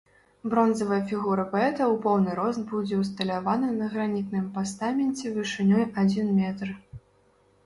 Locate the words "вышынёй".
5.37-5.87